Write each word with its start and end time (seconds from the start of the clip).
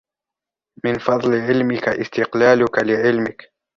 مِنْ 0.85 0.97
فَضْلِ 0.99 1.41
عِلْمِك 1.41 1.87
اسْتِقْلَالُك 1.89 2.79
لِعِلْمِك 2.79 3.51